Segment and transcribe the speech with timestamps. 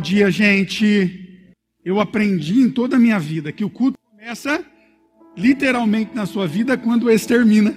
[0.00, 1.28] dia, gente.
[1.84, 4.64] Eu aprendi em toda a minha vida que o culto começa
[5.36, 7.74] literalmente na sua vida quando esse termina.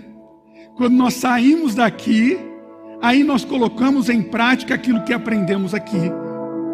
[0.75, 2.38] Quando nós saímos daqui,
[3.02, 6.12] aí nós colocamos em prática aquilo que aprendemos aqui.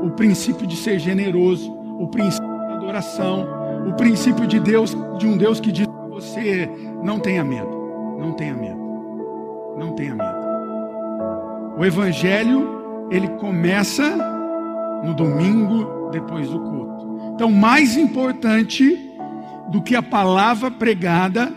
[0.02, 3.47] O princípio de ser generoso, o princípio da adoração,
[3.88, 6.70] o princípio de Deus, de um Deus que diz para você:
[7.04, 7.70] não tenha medo,
[8.18, 8.79] não tenha medo,
[9.78, 10.39] não tenha medo.
[11.78, 14.39] O evangelho, ele começa
[15.04, 17.32] no domingo depois do culto.
[17.36, 18.98] Então, mais importante
[19.71, 21.54] do que a palavra pregada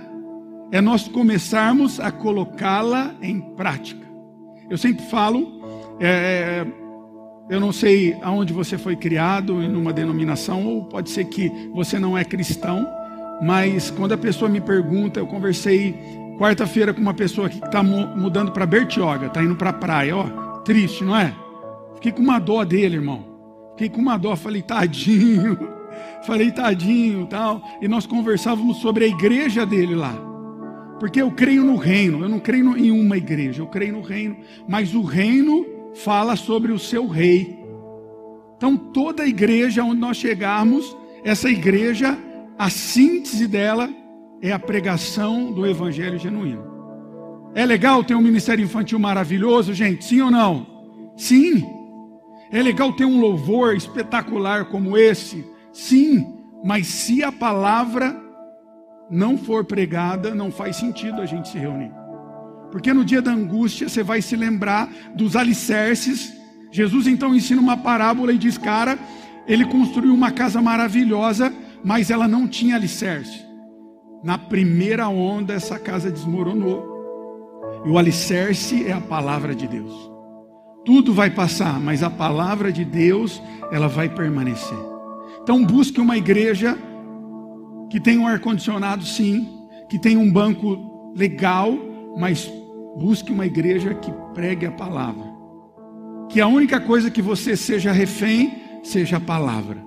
[0.70, 4.06] é nós começarmos a colocá-la em prática.
[4.70, 5.60] Eu sempre falo,
[6.00, 6.66] é,
[7.50, 11.98] eu não sei aonde você foi criado, em uma denominação, ou pode ser que você
[11.98, 12.86] não é cristão,
[13.42, 15.94] mas quando a pessoa me pergunta, eu conversei
[16.38, 20.24] quarta-feira com uma pessoa que está mudando para Bertioga, está indo para a praia, ó,
[20.64, 21.34] triste, não é?
[21.96, 23.31] Fiquei com uma dó dele, irmão.
[23.82, 25.58] Fiquei com uma dó, falei, tadinho,
[26.24, 27.60] falei, tadinho, tal.
[27.80, 30.14] E nós conversávamos sobre a igreja dele lá.
[31.00, 34.36] Porque eu creio no reino, eu não creio em uma igreja, eu creio no reino,
[34.68, 35.66] mas o reino
[35.96, 37.58] fala sobre o seu rei.
[38.56, 42.16] Então, toda igreja onde nós chegarmos, essa igreja,
[42.56, 43.90] a síntese dela
[44.40, 46.62] é a pregação do evangelho genuíno.
[47.52, 50.04] É legal ter um ministério infantil maravilhoso, gente?
[50.04, 50.68] Sim ou não?
[51.16, 51.81] Sim.
[52.52, 55.42] É legal ter um louvor espetacular como esse?
[55.72, 56.36] Sim.
[56.62, 58.14] Mas se a palavra
[59.10, 61.90] não for pregada, não faz sentido a gente se reunir.
[62.70, 66.34] Porque no dia da angústia você vai se lembrar dos alicerces.
[66.70, 68.98] Jesus então ensina uma parábola e diz: Cara,
[69.46, 71.50] ele construiu uma casa maravilhosa,
[71.82, 73.46] mas ela não tinha alicerce.
[74.22, 76.92] Na primeira onda, essa casa desmoronou.
[77.84, 80.11] E o alicerce é a palavra de Deus.
[80.84, 84.78] Tudo vai passar, mas a palavra de Deus, ela vai permanecer.
[85.42, 86.76] Então busque uma igreja
[87.88, 89.48] que tenha um ar-condicionado, sim,
[89.88, 91.76] que tenha um banco legal,
[92.16, 92.50] mas
[92.96, 95.24] busque uma igreja que pregue a palavra.
[96.28, 99.82] Que a única coisa que você seja refém seja a palavra.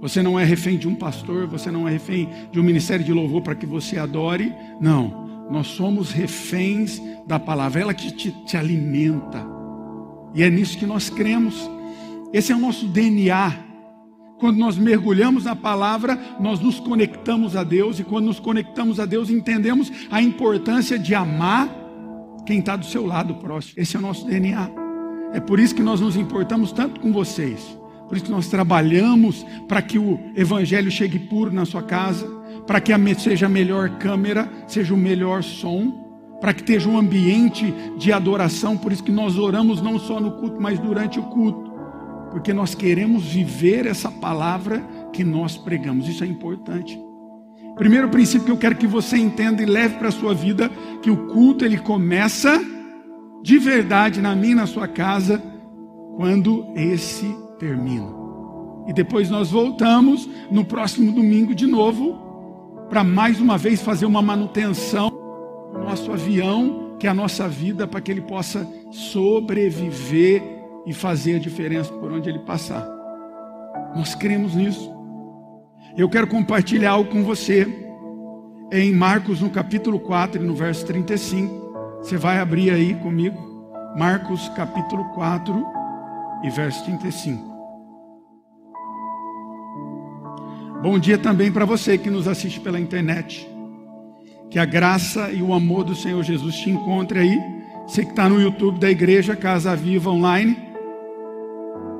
[0.00, 3.12] Você não é refém de um pastor, você não é refém de um ministério de
[3.12, 4.54] louvor para que você adore.
[4.80, 5.26] Não.
[5.50, 9.55] Nós somos reféns da palavra, ela que te, te alimenta.
[10.36, 11.68] E é nisso que nós cremos.
[12.32, 13.64] Esse é o nosso DNA.
[14.38, 19.06] Quando nós mergulhamos na palavra, nós nos conectamos a Deus, e quando nos conectamos a
[19.06, 21.68] Deus, entendemos a importância de amar
[22.44, 23.74] quem está do seu lado próximo.
[23.78, 24.70] Esse é o nosso DNA.
[25.32, 27.76] É por isso que nós nos importamos tanto com vocês.
[28.06, 32.36] Por isso que nós trabalhamos para que o Evangelho chegue puro na sua casa
[32.66, 36.05] para que seja a melhor câmera, seja o melhor som,
[36.40, 38.76] para que esteja um ambiente de adoração.
[38.76, 41.72] Por isso que nós oramos não só no culto, mas durante o culto,
[42.30, 44.80] porque nós queremos viver essa palavra
[45.12, 46.08] que nós pregamos.
[46.08, 46.98] Isso é importante.
[47.76, 50.70] Primeiro princípio que eu quero que você entenda e leve para a sua vida,
[51.02, 52.58] que o culto ele começa
[53.42, 55.42] de verdade na minha, na sua casa,
[56.16, 57.26] quando esse
[57.58, 58.08] termina.
[58.86, 62.26] E depois nós voltamos no próximo domingo de novo
[62.88, 65.15] para mais uma vez fazer uma manutenção
[65.96, 70.42] nosso avião, que é a nossa vida, para que ele possa sobreviver
[70.86, 72.86] e fazer a diferença por onde ele passar.
[73.96, 74.94] Nós cremos nisso.
[75.96, 77.66] Eu quero compartilhar algo com você
[78.70, 81.98] em Marcos, no capítulo 4, no verso 35.
[82.02, 83.38] Você vai abrir aí comigo.
[83.96, 85.64] Marcos, capítulo 4
[86.44, 87.56] e verso 35.
[90.82, 93.55] Bom dia também para você que nos assiste pela internet.
[94.50, 97.38] Que a graça e o amor do Senhor Jesus te encontre aí.
[97.86, 100.56] Você que está no YouTube da Igreja Casa Viva Online.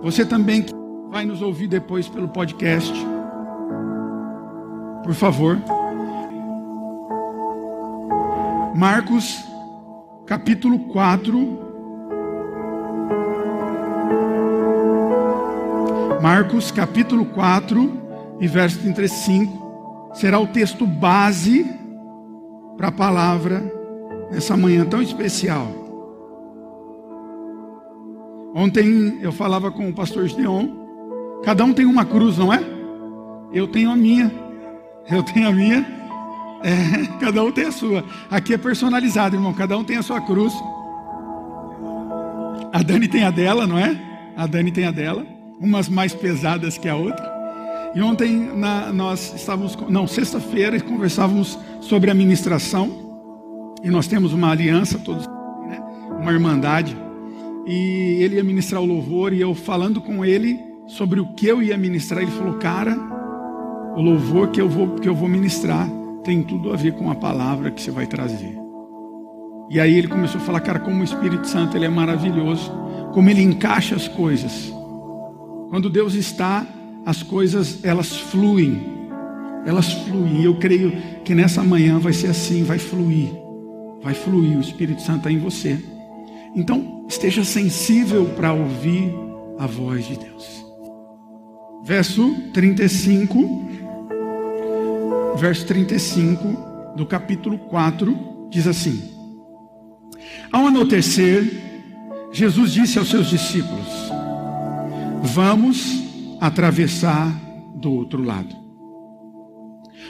[0.03, 0.73] Você também que
[1.11, 2.93] vai nos ouvir depois pelo podcast.
[5.03, 5.59] Por favor.
[8.75, 9.45] Marcos,
[10.27, 11.66] capítulo 4.
[16.22, 18.03] Marcos, capítulo 4
[18.41, 21.65] e verso 35 será o texto base
[22.77, 23.73] para a palavra
[24.31, 25.69] nessa manhã tão especial.
[28.55, 30.69] Ontem eu falava com o pastor Gideon,
[31.45, 32.63] cada um tem uma cruz, não é?
[33.53, 34.33] Eu tenho a minha,
[35.11, 35.87] eu tenho a minha,
[36.63, 38.05] é, cada um tem a sua.
[38.31, 40.53] Aqui é personalizado, irmão, cada um tem a sua cruz.
[42.73, 43.99] A Dani tem a dela, não é?
[44.37, 45.27] A Dani tem a dela,
[45.61, 47.35] umas mais pesadas que a outra.
[47.97, 53.75] E ontem na, nós estávamos, não, sexta-feira, conversávamos sobre a ministração.
[53.83, 55.27] E nós temos uma aliança, todos,
[55.66, 55.83] né?
[56.21, 56.95] uma irmandade.
[57.66, 61.63] E ele ia ministrar o louvor, e eu falando com ele, sobre o que eu
[61.63, 62.21] ia ministrar.
[62.21, 62.95] Ele falou, cara,
[63.97, 65.89] o louvor que eu vou, que eu vou ministrar
[66.22, 68.59] tem tudo a ver com a palavra que você vai trazer.
[69.71, 72.71] E aí ele começou a falar, cara, como o Espírito Santo ele é maravilhoso,
[73.15, 74.71] como ele encaixa as coisas.
[75.71, 76.66] Quando Deus está,
[77.06, 78.82] as coisas elas fluem.
[79.64, 80.42] Elas fluem.
[80.42, 80.92] Eu creio
[81.24, 83.30] que nessa manhã vai ser assim, vai fluir.
[84.03, 85.78] Vai fluir, o Espírito Santo está em você.
[86.54, 89.14] Então, esteja sensível para ouvir
[89.56, 90.66] a voz de Deus.
[91.84, 93.68] Verso 35,
[95.36, 99.00] verso 35 do capítulo 4 diz assim:
[100.50, 101.62] Ao anoitecer,
[102.32, 103.86] Jesus disse aos seus discípulos:
[105.22, 106.05] Vamos
[106.41, 107.33] atravessar
[107.77, 108.54] do outro lado.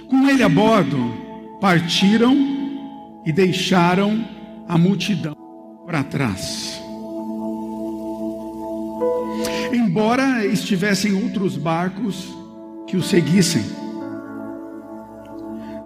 [0.09, 0.99] Com ele a bordo,
[1.61, 2.37] partiram
[3.25, 4.25] e deixaram
[4.69, 5.37] a multidão
[5.85, 6.81] para trás.
[9.73, 12.29] Embora estivessem outros barcos
[12.87, 13.65] que o seguissem,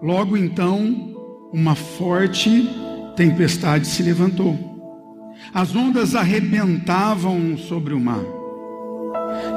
[0.03, 1.15] logo então
[1.53, 2.69] uma forte
[3.17, 4.59] tempestade se levantou.
[5.53, 8.23] As ondas arrebentavam sobre o mar,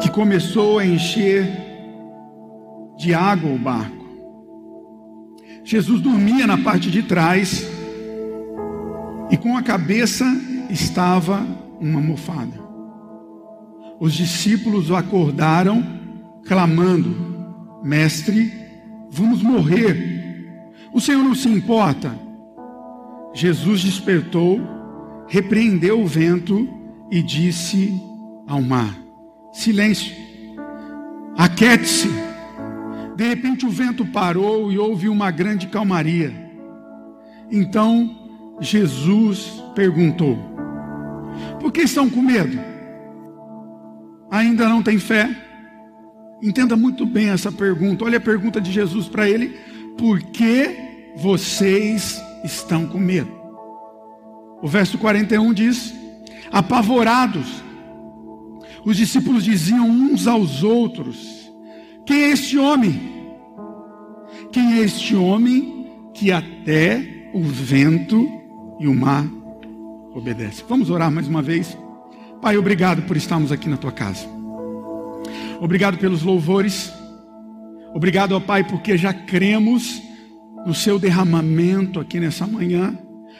[0.02, 1.48] que começou a encher
[2.98, 4.04] de água o barco.
[5.64, 7.66] Jesus dormia na parte de trás
[9.32, 10.26] e com a cabeça
[10.70, 11.46] estava
[11.80, 12.62] uma almofada.
[14.00, 15.84] Os discípulos o acordaram,
[16.46, 17.16] clamando:
[17.84, 18.52] Mestre,
[19.10, 20.12] vamos morrer.
[20.94, 22.14] O Senhor não se importa.
[23.34, 24.62] Jesus despertou,
[25.28, 26.68] repreendeu o vento
[27.10, 27.94] e disse
[28.48, 29.03] ao mar:
[29.54, 30.14] Silêncio,
[31.38, 32.10] aquete-se.
[33.16, 36.34] De repente o vento parou e houve uma grande calmaria.
[37.52, 40.38] Então Jesus perguntou:
[41.60, 42.60] Por que estão com medo?
[44.32, 45.30] Ainda não tem fé?
[46.42, 48.04] Entenda muito bem essa pergunta.
[48.04, 49.56] Olha a pergunta de Jesus para ele:
[49.96, 50.76] Por que
[51.16, 53.32] vocês estão com medo?
[54.64, 55.94] O verso 41 diz:
[56.52, 57.64] Apavorados,
[58.86, 61.52] os discípulos diziam uns aos outros:
[62.06, 63.14] Quem é este homem?
[64.52, 68.30] Quem é este homem que até o vento
[68.80, 69.26] e o mar
[70.14, 70.64] obedece.
[70.70, 71.78] Vamos orar mais uma vez.
[72.42, 74.28] Pai, obrigado por estarmos aqui na tua casa.
[75.60, 76.94] Obrigado pelos louvores.
[77.94, 80.02] Obrigado, ó Pai, porque já cremos
[80.66, 82.98] no seu derramamento aqui nessa manhã.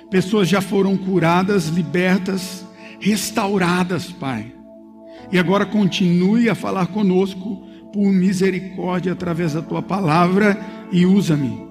[0.10, 2.66] Pessoas já foram curadas, libertas,
[3.00, 4.54] restauradas, Pai.
[5.32, 10.60] E agora continue a falar conosco por misericórdia através da tua palavra
[10.92, 11.62] e usa-me.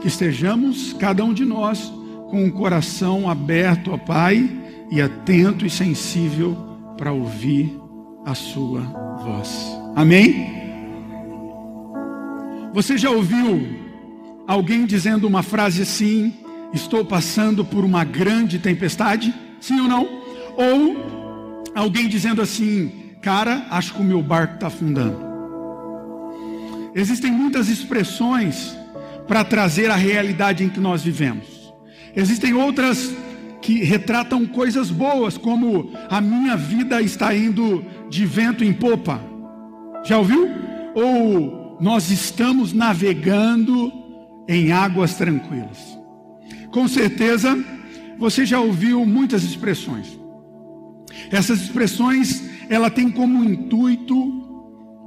[0.00, 1.92] Que estejamos, cada um de nós,
[2.30, 4.48] com o coração aberto, ó Pai,
[4.90, 6.56] e atento e sensível
[6.96, 7.78] para ouvir
[8.24, 8.80] a Sua
[9.24, 9.78] voz.
[9.94, 10.60] Amém?
[12.72, 13.68] Você já ouviu
[14.46, 16.32] alguém dizendo uma frase assim:
[16.72, 19.34] Estou passando por uma grande tempestade?
[19.60, 20.08] Sim ou não?
[20.56, 21.19] Ou
[21.74, 22.90] alguém dizendo assim:
[23.22, 25.30] Cara, acho que o meu barco está afundando.
[26.94, 28.76] Existem muitas expressões
[29.28, 31.72] para trazer a realidade em que nós vivemos.
[32.16, 33.14] Existem outras
[33.60, 39.20] que retratam coisas boas, como a minha vida está indo de vento em popa.
[40.04, 40.48] Já ouviu?
[40.94, 43.92] Ou nós estamos navegando
[44.48, 45.98] em águas tranquilas.
[46.72, 47.56] Com certeza,
[48.18, 50.19] você já ouviu muitas expressões.
[51.30, 54.40] Essas expressões, ela tem como intuito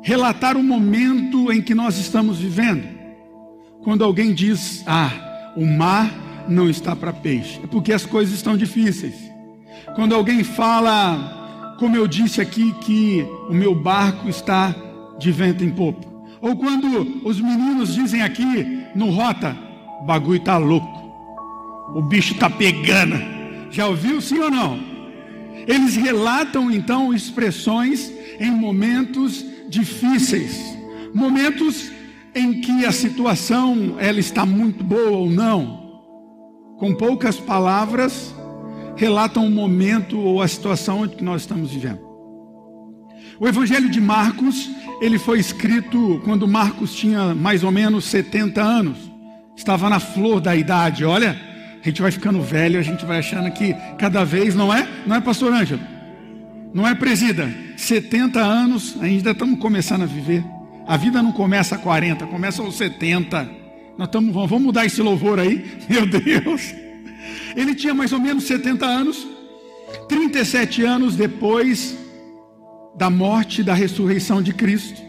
[0.02, 2.88] relatar o momento em que nós estamos vivendo.
[3.84, 8.58] Quando alguém diz: "Ah, o mar não está para peixe, é porque as coisas estão
[8.58, 9.16] difíceis.
[9.96, 14.76] Quando alguém fala, como eu disse aqui, que o meu barco está
[15.20, 16.08] de vento em popa,
[16.42, 19.56] ou quando os meninos dizem aqui no rota,
[20.02, 21.02] o bagulho está louco,
[21.96, 23.16] o bicho está pegando.
[23.72, 24.93] Já ouviu sim ou não?
[25.68, 30.60] Eles relatam então expressões em momentos difíceis,
[31.14, 31.92] momentos
[32.36, 36.02] em que a situação ela está muito boa ou não,
[36.78, 38.34] com poucas palavras,
[38.96, 42.02] relatam o momento ou a situação onde nós estamos vivendo.
[43.40, 44.70] O Evangelho de Marcos,
[45.02, 48.98] ele foi escrito quando Marcos tinha mais ou menos 70 anos,
[49.56, 51.04] estava na flor da idade.
[51.06, 51.40] Olha,
[51.84, 54.88] a gente vai ficando velho, a gente vai achando que cada vez, não é?
[55.06, 55.82] Não é, pastor Ângelo?
[56.74, 57.54] Não é, presida?
[57.76, 60.46] 70 anos, ainda estamos começando a viver.
[60.88, 63.50] A vida não começa a 40, começa aos 70.
[63.98, 66.74] Nós estamos, vamos mudar esse louvor aí, meu Deus.
[67.54, 69.28] Ele tinha mais ou menos 70 anos,
[70.08, 71.98] 37 anos depois
[72.96, 75.02] da morte e da ressurreição de Cristo.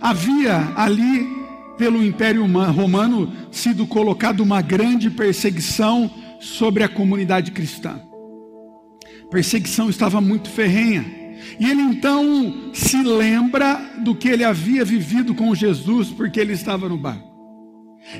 [0.00, 1.37] Havia ali,
[1.78, 8.00] pelo Império Romano, sido colocada uma grande perseguição sobre a comunidade cristã.
[9.24, 11.04] A perseguição estava muito ferrenha.
[11.60, 16.88] E ele então se lembra do que ele havia vivido com Jesus, porque ele estava
[16.88, 17.28] no barco.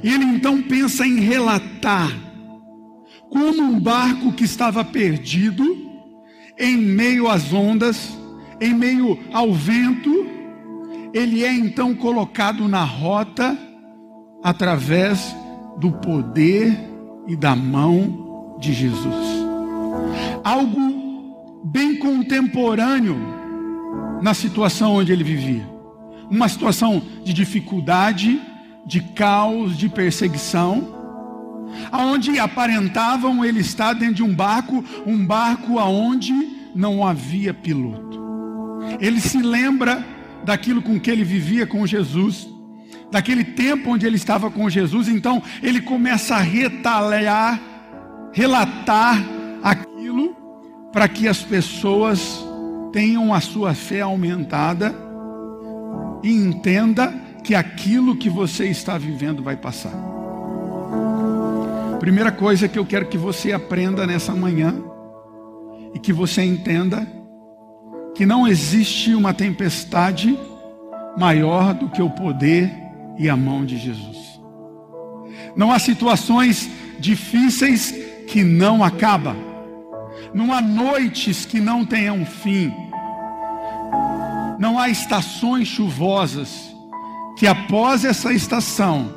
[0.03, 2.13] E ele então pensa em relatar
[3.29, 5.65] como um barco que estava perdido,
[6.59, 8.17] em meio às ondas,
[8.61, 10.28] em meio ao vento,
[11.13, 13.57] ele é então colocado na rota
[14.43, 15.35] através
[15.79, 16.79] do poder
[17.27, 19.27] e da mão de Jesus.
[20.45, 23.17] Algo bem contemporâneo
[24.23, 25.69] na situação onde ele vivia.
[26.31, 28.41] Uma situação de dificuldade,
[28.85, 30.97] de caos, de perseguição,
[31.91, 36.33] aonde aparentavam ele estar dentro de um barco, um barco aonde
[36.75, 38.19] não havia piloto.
[39.01, 40.05] Ele se lembra
[40.45, 42.49] daquilo com que ele vivia com Jesus,
[43.11, 47.61] daquele tempo onde ele estava com Jesus, então ele começa a retalhar,
[48.33, 49.23] relatar
[49.63, 50.37] aquilo
[50.93, 52.45] para que as pessoas
[52.93, 54.95] tenham a sua fé aumentada
[56.23, 57.15] e entenda
[57.45, 59.95] que aquilo que você está vivendo vai passar.
[62.01, 64.75] Primeira coisa que eu quero que você aprenda nessa manhã
[65.95, 67.07] e que você entenda
[68.19, 70.37] que não existe uma tempestade
[71.17, 72.69] maior do que o poder
[73.17, 74.41] e a mão de Jesus.
[75.55, 77.93] Não há situações difíceis
[78.27, 79.37] que não acabam.
[80.35, 82.73] Não há noites que não tenham fim.
[84.59, 86.75] Não há estações chuvosas
[87.39, 89.15] que após essa estação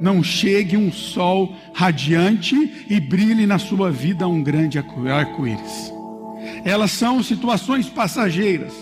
[0.00, 5.93] não chegue um sol radiante e brilhe na sua vida um grande arco-íris.
[6.64, 8.72] Elas são situações passageiras.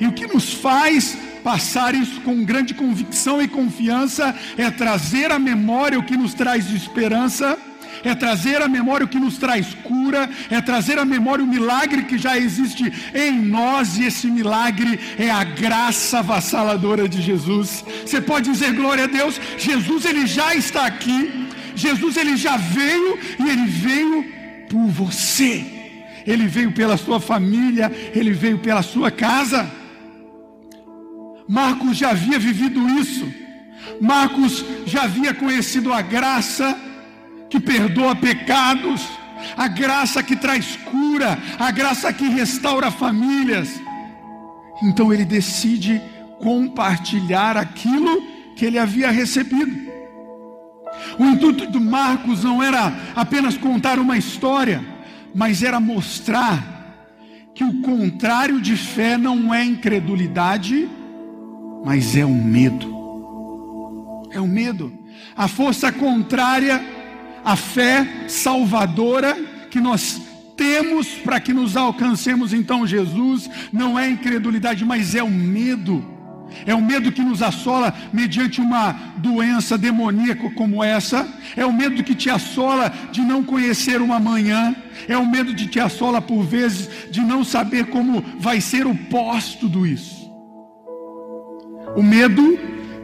[0.00, 5.38] E o que nos faz passar isso com grande convicção e confiança é trazer à
[5.38, 7.58] memória o que nos traz esperança,
[8.04, 12.04] é trazer à memória o que nos traz cura, é trazer à memória o milagre
[12.04, 17.84] que já existe em nós, e esse milagre é a graça avassaladora de Jesus.
[18.04, 23.18] Você pode dizer glória a Deus, Jesus ele já está aqui, Jesus ele já veio
[23.38, 24.24] e ele veio
[24.68, 25.81] por você.
[26.26, 29.70] Ele veio pela sua família, ele veio pela sua casa.
[31.48, 33.26] Marcos já havia vivido isso.
[34.00, 36.78] Marcos já havia conhecido a graça
[37.50, 39.02] que perdoa pecados,
[39.56, 43.80] a graça que traz cura, a graça que restaura famílias.
[44.82, 46.00] Então ele decide
[46.40, 48.22] compartilhar aquilo
[48.56, 49.92] que ele havia recebido.
[51.18, 54.84] O intuito de Marcos não era apenas contar uma história,
[55.34, 56.72] mas era mostrar
[57.54, 60.88] que o contrário de fé não é incredulidade,
[61.84, 62.92] mas é o medo.
[64.30, 64.92] É o medo.
[65.36, 66.82] A força contrária
[67.44, 69.34] a fé salvadora
[69.70, 70.20] que nós
[70.56, 76.04] temos para que nos alcancemos então Jesus, não é incredulidade, mas é o medo.
[76.66, 81.28] É o medo que nos assola mediante uma doença demoníaca como essa.
[81.56, 84.74] É o medo que te assola de não conhecer uma manhã.
[85.08, 88.94] É o medo de te assola por vezes de não saber como vai ser o
[88.94, 90.30] pós tudo isso.
[91.96, 92.58] O medo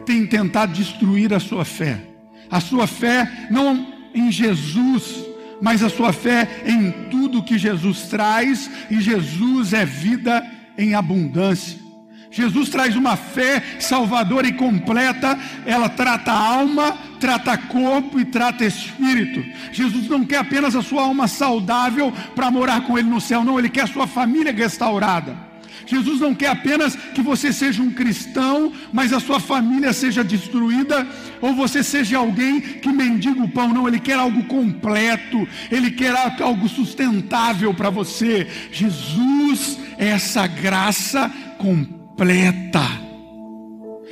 [0.05, 2.01] tem tentado destruir a sua fé.
[2.49, 5.23] A sua fé não em Jesus,
[5.61, 10.43] mas a sua fé em tudo que Jesus traz, e Jesus é vida
[10.77, 11.88] em abundância.
[12.31, 19.43] Jesus traz uma fé salvadora e completa, ela trata alma, trata corpo e trata espírito.
[19.71, 23.57] Jesus não quer apenas a sua alma saudável para morar com Ele no céu, não,
[23.57, 25.49] Ele quer a sua família restaurada.
[25.85, 31.07] Jesus não quer apenas que você seja um cristão, mas a sua família seja destruída,
[31.41, 33.73] ou você seja alguém que mendiga o pão.
[33.73, 38.47] Não, Ele quer algo completo, Ele quer algo sustentável para você.
[38.71, 41.98] Jesus é essa graça completa.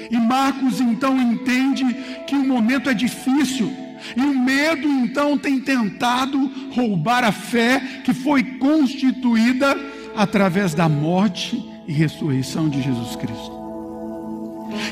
[0.10, 1.86] E Marcos então entende
[2.26, 3.72] que o momento é difícil.
[4.16, 9.76] E o medo então tem tentado roubar a fé que foi constituída
[10.16, 13.58] através da morte e ressurreição de Jesus Cristo.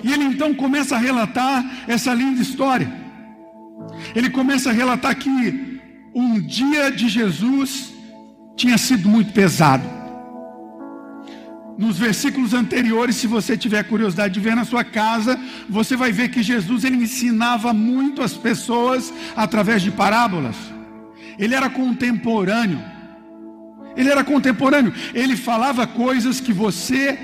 [0.04, 2.92] E ele então começa a relatar essa linda história.
[4.16, 5.30] Ele começa a relatar que
[6.14, 7.94] um dia de Jesus
[8.56, 9.95] tinha sido muito pesado.
[11.78, 15.38] Nos versículos anteriores, se você tiver curiosidade de ver na sua casa,
[15.70, 20.56] você vai ver que Jesus ele ensinava muito as pessoas através de parábolas.
[21.38, 22.80] Ele era contemporâneo
[23.96, 24.94] Ele era contemporâneo.
[25.14, 27.18] Ele falava coisas que você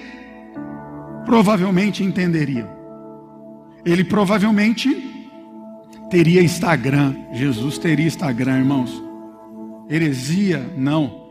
[1.26, 2.68] provavelmente entenderia.
[3.86, 4.90] Ele provavelmente
[6.10, 7.16] teria Instagram.
[7.34, 9.04] Jesus teria Instagram, irmãos.
[9.90, 11.30] Heresia, não.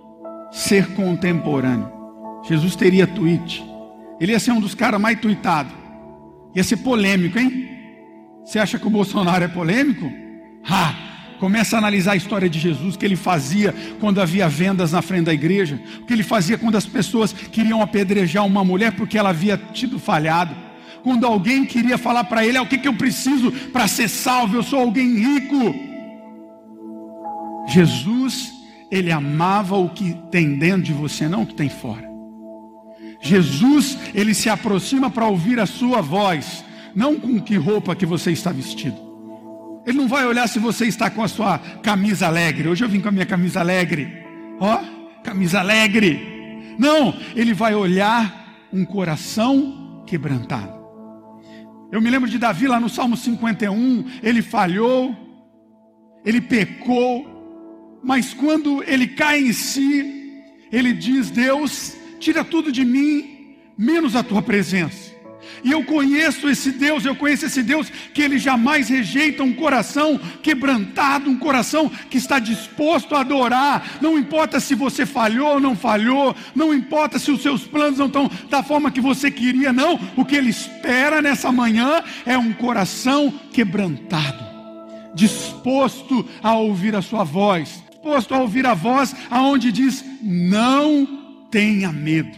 [0.53, 2.00] Ser contemporâneo.
[2.43, 3.65] Jesus teria tweet.
[4.21, 5.73] Ele ia ser um dos caras mais tweetados.
[6.55, 7.69] Ia ser polêmico, hein?
[8.45, 10.11] Você acha que o Bolsonaro é polêmico?
[10.69, 11.11] Ha!
[11.39, 15.01] Começa a analisar a história de Jesus, o que ele fazia quando havia vendas na
[15.01, 19.17] frente da igreja, o que ele fazia quando as pessoas queriam apedrejar uma mulher porque
[19.17, 20.55] ela havia tido falhado.
[21.03, 24.57] Quando alguém queria falar para ele, ah, o que, que eu preciso para ser salvo?
[24.57, 25.75] Eu sou alguém rico.
[27.69, 28.53] Jesus,
[28.91, 32.10] ele amava o que tem dentro de você, não o que tem fora.
[33.21, 38.33] Jesus, ele se aproxima para ouvir a sua voz, não com que roupa que você
[38.33, 38.97] está vestido.
[39.87, 42.69] Ele não vai olhar se você está com a sua camisa alegre.
[42.69, 44.09] Hoje eu vim com a minha camisa alegre.
[44.59, 44.79] Ó,
[45.23, 46.75] camisa alegre.
[46.79, 50.81] Não, ele vai olhar um coração quebrantado.
[51.93, 55.15] Eu me lembro de Davi lá no Salmo 51, ele falhou,
[56.25, 63.57] ele pecou, mas quando ele cai em si, ele diz: Deus, tira tudo de mim,
[63.77, 65.19] menos a tua presença.
[65.65, 70.19] E eu conheço esse Deus, eu conheço esse Deus que ele jamais rejeita um coração
[70.43, 73.99] quebrantado, um coração que está disposto a adorar.
[74.01, 78.07] Não importa se você falhou ou não falhou, não importa se os seus planos não
[78.07, 79.99] estão da forma que você queria, não.
[80.17, 84.45] O que ele espera nessa manhã é um coração quebrantado,
[85.15, 91.20] disposto a ouvir a sua voz, disposto a ouvir a voz aonde diz: "Não
[91.51, 92.37] tenha medo".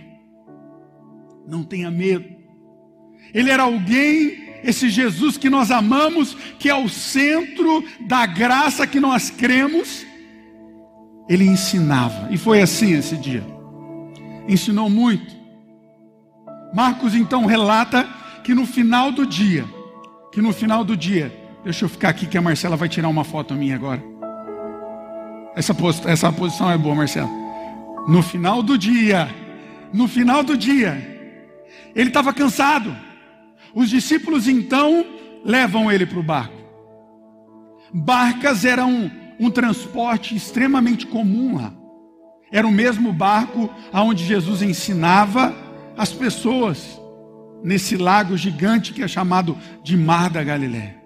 [1.47, 2.25] Não tenha medo.
[3.35, 9.01] Ele era alguém, esse Jesus que nós amamos, que é o centro da graça que
[9.01, 10.07] nós cremos.
[11.29, 13.45] Ele ensinava, e foi assim esse dia.
[14.49, 15.35] Ensinou muito.
[16.75, 18.09] Marcos então relata
[18.43, 19.65] que no final do dia,
[20.33, 23.25] que no final do dia, deixa eu ficar aqui que a Marcela vai tirar uma
[23.25, 24.03] foto minha agora.
[25.55, 27.42] Essa, post, essa posição é boa, Marcela.
[28.07, 29.29] No final do dia,
[29.93, 31.13] no final do dia,
[31.95, 32.95] ele estava cansado.
[33.75, 35.05] Os discípulos então
[35.45, 36.63] levam ele para o barco.
[37.93, 41.73] Barcas eram um, transporte extremamente comum lá.
[42.51, 45.55] Era o mesmo barco aonde Jesus ensinava
[45.97, 47.01] as pessoas
[47.63, 51.02] nesse lago gigante que é chamado de Mar da Galiléia.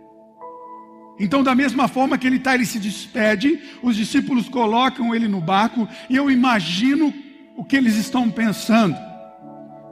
[1.18, 5.40] Então, da mesma forma que ele está, ele se despede, os discípulos colocam ele no
[5.40, 7.12] barco, e eu imagino
[7.56, 8.96] o que eles estão pensando.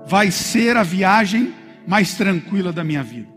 [0.07, 1.55] Vai ser a viagem
[1.87, 3.29] mais tranquila da minha vida.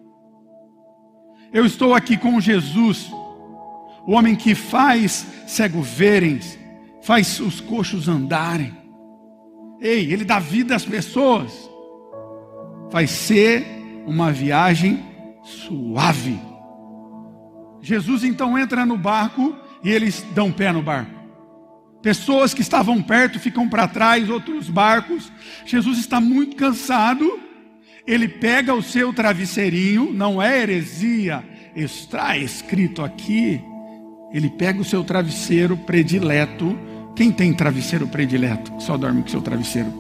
[1.54, 3.10] Eu estou aqui com Jesus,
[4.06, 6.40] o homem que faz cego verem,
[7.02, 8.76] faz os coxos andarem.
[9.80, 11.70] Ei, ele dá vida às pessoas.
[12.92, 13.66] Vai ser
[14.06, 15.04] uma viagem
[15.44, 16.38] suave.
[17.88, 21.16] Jesus então entra no barco e eles dão pé no barco.
[22.02, 25.32] Pessoas que estavam perto ficam para trás, outros barcos.
[25.66, 27.48] Jesus está muito cansado
[28.08, 31.44] ele pega o seu travesseirinho, não é heresia,
[31.76, 33.62] está escrito aqui.
[34.32, 36.78] Ele pega o seu travesseiro predileto.
[37.18, 38.72] Quem tem travesseiro predileto?
[38.80, 39.92] Só dorme com seu travesseiro.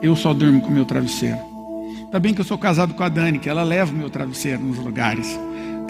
[0.00, 1.38] Eu só durmo com meu travesseiro.
[2.04, 4.62] Ainda bem que eu sou casado com a Dani, que ela leva o meu travesseiro
[4.62, 5.36] nos lugares.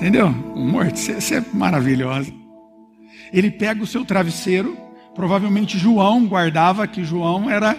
[0.03, 0.31] Entendeu?
[0.31, 2.35] Morte, você é maravilhosa.
[3.33, 4.77] Ele pega o seu travesseiro.
[5.15, 7.77] Provavelmente João guardava, que João era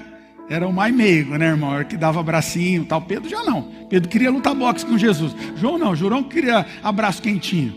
[0.50, 1.76] era o mais meigo, né, irmão?
[1.76, 3.02] Era que dava bracinho tal.
[3.02, 3.64] Pedro já não.
[3.90, 5.36] Pedro queria lutar boxe com Jesus.
[5.58, 5.94] João não.
[5.94, 7.76] João queria abraço quentinho.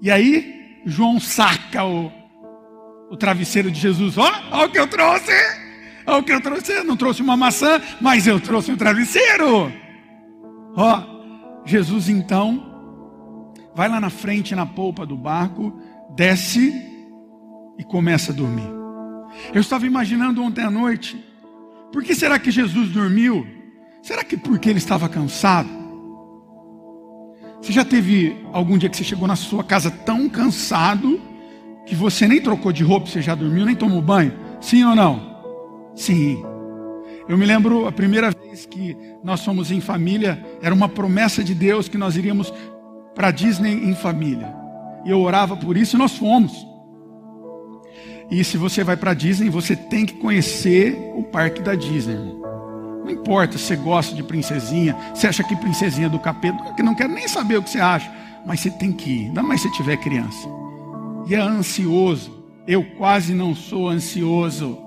[0.00, 2.10] E aí, João saca o,
[3.10, 4.16] o travesseiro de Jesus.
[4.16, 5.32] Ó, ó o que eu trouxe.
[6.06, 6.72] Ó o que eu trouxe.
[6.72, 9.70] Eu não trouxe uma maçã, mas eu trouxe um travesseiro.
[10.74, 11.02] Ó,
[11.66, 12.67] Jesus então
[13.78, 15.72] vai lá na frente, na polpa do barco,
[16.16, 16.84] desce
[17.78, 18.68] e começa a dormir.
[19.54, 21.24] Eu estava imaginando ontem à noite
[21.92, 23.46] por que será que Jesus dormiu?
[24.02, 25.68] Será que porque ele estava cansado?
[27.62, 31.20] Você já teve algum dia que você chegou na sua casa tão cansado
[31.86, 34.32] que você nem trocou de roupa, você já dormiu, nem tomou banho?
[34.60, 35.40] Sim ou não?
[35.94, 36.42] Sim.
[37.28, 41.54] Eu me lembro a primeira vez que nós fomos em família, era uma promessa de
[41.54, 42.52] Deus que nós iríamos
[43.18, 44.54] para Disney em família.
[45.04, 46.64] E eu orava por isso e nós fomos.
[48.30, 52.14] E se você vai para Disney, você tem que conhecer o parque da Disney.
[52.14, 56.94] Não importa se você gosta de princesinha, você acha que princesinha do capeta, que não
[56.94, 58.08] quero nem saber o que você acha,
[58.46, 60.48] mas você tem que ir, ainda mais se tiver criança.
[61.26, 62.38] E é ansioso.
[62.68, 64.78] Eu quase não sou ansioso.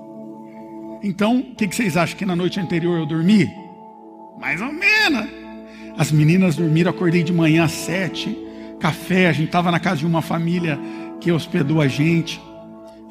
[1.02, 2.16] Então, o que vocês acham?
[2.16, 3.50] Que na noite anterior eu dormi?
[4.40, 5.41] Mais ou menos.
[5.96, 8.36] As meninas dormiram, acordei de manhã às sete.
[8.80, 10.78] Café, a gente estava na casa de uma família
[11.20, 12.42] que hospedou a gente,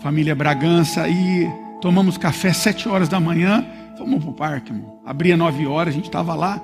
[0.01, 3.65] família Bragança, e tomamos café sete horas da manhã.
[3.97, 4.99] Fomos para o parque, irmão.
[5.05, 6.61] Abria nove horas, a gente estava lá.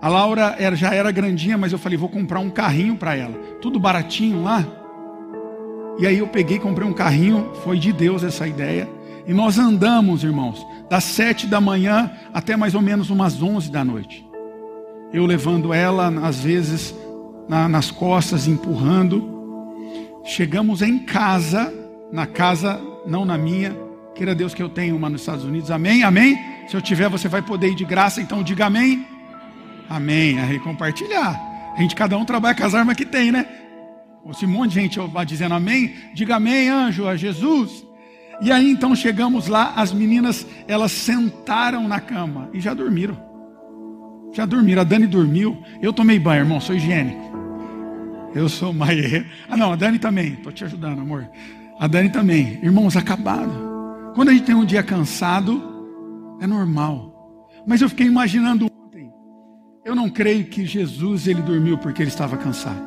[0.00, 3.34] A Laura era, já era grandinha, mas eu falei, vou comprar um carrinho para ela.
[3.60, 4.64] Tudo baratinho lá.
[5.98, 8.88] E aí eu peguei, comprei um carrinho, foi de Deus essa ideia.
[9.26, 13.84] E nós andamos, irmãos, das sete da manhã até mais ou menos umas onze da
[13.84, 14.27] noite.
[15.12, 16.94] Eu levando ela, às vezes,
[17.48, 19.36] na, nas costas, empurrando.
[20.24, 21.72] Chegamos em casa,
[22.12, 23.74] na casa, não na minha.
[24.14, 25.70] Queira Deus que eu tenha uma nos Estados Unidos.
[25.70, 26.02] Amém?
[26.02, 26.38] Amém?
[26.68, 29.06] Se eu tiver, você vai poder ir de graça, então diga amém.
[29.88, 30.38] Amém.
[30.38, 31.40] Aí compartilhar.
[31.74, 33.46] A gente, cada um trabalha com as armas que tem, né?
[34.34, 37.86] Se um monte de gente vai dizendo amém, diga amém, anjo, a Jesus.
[38.42, 43.27] E aí então chegamos lá, as meninas, elas sentaram na cama e já dormiram.
[44.32, 45.56] Já dormiram, a Dani dormiu.
[45.80, 47.28] Eu tomei banho, irmão, sou higiênico.
[48.34, 49.26] Eu sou Maier.
[49.48, 50.34] Ah, não, a Dani também.
[50.34, 51.28] Estou te ajudando, amor.
[51.78, 52.58] A Dani também.
[52.62, 54.12] Irmãos, acabado.
[54.14, 55.62] Quando a gente tem um dia cansado,
[56.40, 57.48] é normal.
[57.66, 59.10] Mas eu fiquei imaginando ontem.
[59.84, 62.86] Eu não creio que Jesus ele dormiu porque ele estava cansado.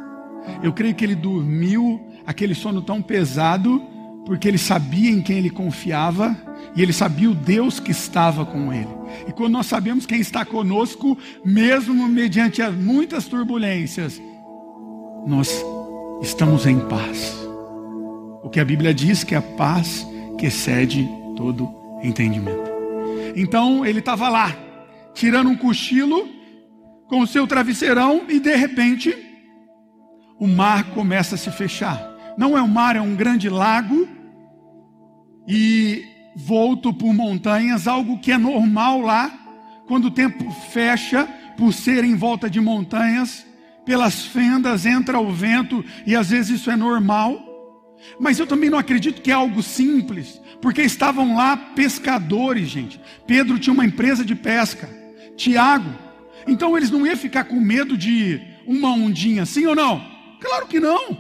[0.64, 3.82] Eu creio que ele dormiu aquele sono tão pesado
[4.26, 6.36] porque ele sabia em quem ele confiava
[6.76, 9.01] e ele sabia o Deus que estava com ele.
[9.28, 14.22] E quando nós sabemos quem está conosco, mesmo mediante as muitas turbulências,
[15.26, 15.64] nós
[16.22, 17.38] estamos em paz.
[18.44, 20.06] O que a Bíblia diz que é a paz
[20.38, 21.70] que excede todo
[22.04, 22.72] entendimento.
[23.36, 24.56] Então ele estava lá,
[25.14, 26.28] tirando um cochilo
[27.08, 29.16] com o seu travesseirão e de repente
[30.40, 32.02] o mar começa a se fechar.
[32.38, 34.08] Não é um mar, é um grande lago
[35.48, 36.04] e
[36.36, 39.32] volto por montanhas, algo que é normal lá,
[39.88, 43.46] quando o tempo fecha, por ser em volta de montanhas,
[43.86, 47.48] pelas fendas entra o vento e às vezes isso é normal.
[48.20, 53.00] Mas eu também não acredito que é algo simples, porque estavam lá pescadores, gente.
[53.28, 54.90] Pedro tinha uma empresa de pesca,
[55.36, 55.90] Tiago.
[56.48, 60.02] Então eles não iam ficar com medo de uma ondinha, sim ou não?
[60.40, 61.18] Claro que não.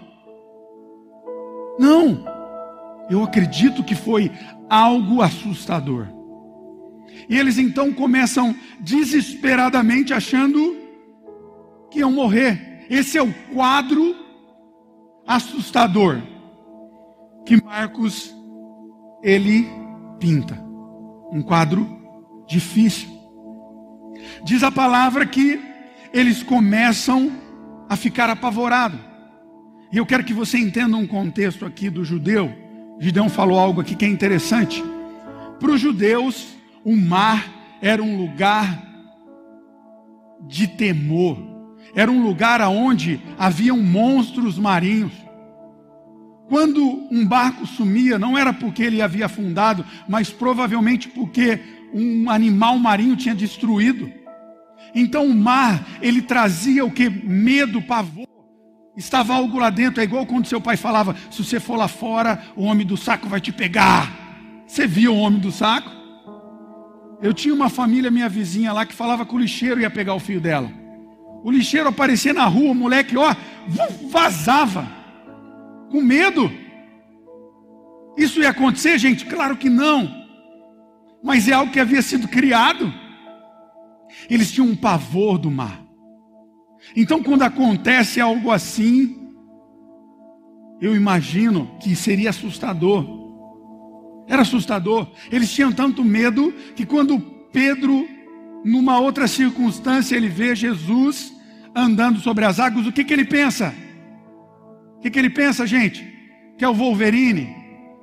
[1.79, 2.25] Não.
[3.09, 4.31] Eu acredito que foi
[4.71, 6.07] algo assustador.
[7.27, 10.77] E eles então começam desesperadamente achando
[11.91, 12.85] que iam morrer.
[12.89, 14.15] Esse é o quadro
[15.27, 16.21] assustador
[17.45, 18.33] que Marcos
[19.21, 19.67] ele
[20.21, 20.57] pinta.
[21.33, 21.85] Um quadro
[22.47, 23.09] difícil.
[24.45, 25.59] Diz a palavra que
[26.13, 27.29] eles começam
[27.89, 28.99] a ficar apavorados.
[29.91, 32.70] E eu quero que você entenda um contexto aqui do judeu
[33.01, 34.83] Gideão falou algo aqui que é interessante.
[35.59, 38.79] Para os judeus, o mar era um lugar
[40.47, 41.35] de temor,
[41.95, 45.13] era um lugar onde haviam monstros marinhos.
[46.47, 51.59] Quando um barco sumia, não era porque ele havia afundado, mas provavelmente porque
[51.91, 54.11] um animal marinho tinha destruído.
[54.93, 57.09] Então o mar, ele trazia o que?
[57.09, 58.27] Medo, pavor.
[58.95, 62.43] Estava algo lá dentro, é igual quando seu pai falava: se você for lá fora,
[62.55, 64.63] o homem do saco vai te pegar.
[64.67, 65.89] Você viu o homem do saco?
[67.21, 70.19] Eu tinha uma família, minha vizinha lá, que falava que o lixeiro ia pegar o
[70.19, 70.71] filho dela.
[71.43, 73.35] O lixeiro aparecia na rua, o moleque, ó,
[74.09, 74.87] vazava,
[75.89, 76.51] com medo.
[78.17, 79.25] Isso ia acontecer, gente?
[79.25, 80.21] Claro que não.
[81.23, 82.93] Mas é algo que havia sido criado.
[84.29, 85.80] Eles tinham um pavor do mar.
[86.95, 89.21] Então, quando acontece algo assim,
[90.81, 93.05] eu imagino que seria assustador.
[94.27, 95.07] Era assustador.
[95.31, 97.19] Eles tinham tanto medo que quando
[97.51, 98.07] Pedro,
[98.63, 101.33] numa outra circunstância, ele vê Jesus
[101.75, 103.73] andando sobre as águas, o que, que ele pensa?
[104.97, 106.05] O que, que ele pensa, gente?
[106.57, 107.55] Que é o Wolverine?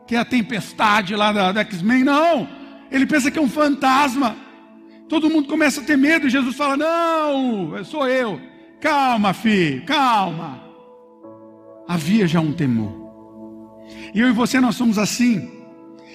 [0.07, 2.05] Que é a tempestade lá da, da X-Men?
[2.05, 2.49] Não!
[2.91, 4.37] Ele pensa que é um fantasma.
[5.09, 8.41] Todo mundo começa a ter medo e Jesus fala: Não, sou eu.
[8.81, 10.63] Calma, filho, calma.
[11.87, 12.93] Havia já um temor.
[14.15, 15.51] E eu e você nós somos assim.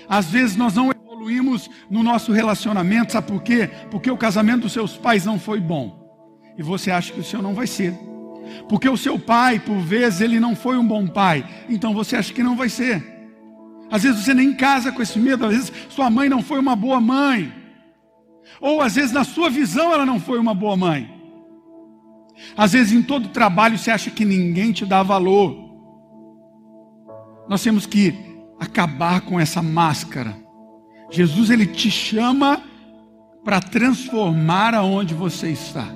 [0.07, 3.69] Às vezes nós não evoluímos no nosso relacionamento, sabe por quê?
[3.89, 6.03] Porque o casamento dos seus pais não foi bom.
[6.57, 7.93] E você acha que o seu não vai ser.
[8.69, 11.45] Porque o seu pai, por vezes, ele não foi um bom pai.
[11.69, 13.03] Então você acha que não vai ser.
[13.91, 16.75] Às vezes você nem casa com esse medo, às vezes sua mãe não foi uma
[16.75, 17.53] boa mãe.
[18.59, 21.12] Ou às vezes na sua visão ela não foi uma boa mãe.
[22.57, 25.55] Às vezes, em todo trabalho, você acha que ninguém te dá valor.
[27.47, 28.13] Nós temos que
[28.59, 30.43] acabar com essa máscara
[31.13, 32.59] Jesus ele te chama
[33.45, 35.87] para transformar aonde você está.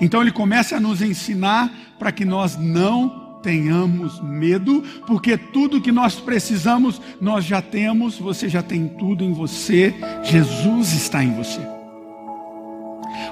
[0.00, 5.92] Então ele começa a nos ensinar para que nós não tenhamos medo, porque tudo que
[5.92, 11.60] nós precisamos nós já temos, você já tem tudo em você, Jesus está em você.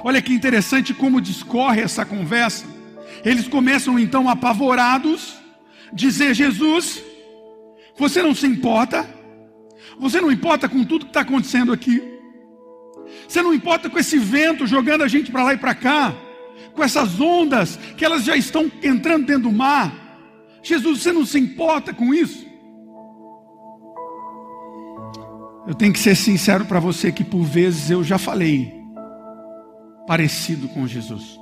[0.03, 2.65] Olha que interessante como discorre essa conversa.
[3.23, 5.35] Eles começam então apavorados,
[5.93, 7.03] dizer: Jesus,
[7.97, 9.07] você não se importa?
[9.99, 12.01] Você não importa com tudo que está acontecendo aqui?
[13.27, 16.13] Você não importa com esse vento jogando a gente para lá e para cá?
[16.73, 19.93] Com essas ondas que elas já estão entrando dentro do mar?
[20.63, 22.49] Jesus, você não se importa com isso?
[25.67, 28.80] Eu tenho que ser sincero para você que por vezes eu já falei
[30.05, 31.39] parecido com Jesus.